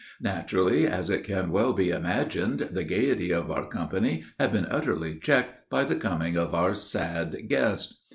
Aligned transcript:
Naturally, 0.21 0.87
as 0.87 1.11
it 1.11 1.23
can 1.23 1.51
well 1.51 1.73
be 1.73 1.91
imagined, 1.91 2.69
the 2.71 2.83
gayety 2.83 3.31
of 3.31 3.51
our 3.51 3.67
company 3.69 4.23
had 4.39 4.51
been 4.51 4.65
utterly 4.65 5.19
checked 5.19 5.69
by 5.69 5.83
the 5.83 5.95
coming 5.95 6.35
of 6.37 6.55
our 6.55 6.73
sad 6.73 7.47
guest. 7.47 7.99